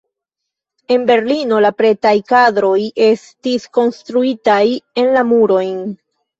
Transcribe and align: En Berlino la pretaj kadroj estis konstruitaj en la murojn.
En 0.95 1.03
Berlino 1.09 1.59
la 1.65 1.71
pretaj 1.83 2.15
kadroj 2.33 2.73
estis 3.11 3.69
konstruitaj 3.81 4.59
en 5.05 5.15
la 5.21 5.29
murojn. 5.37 5.81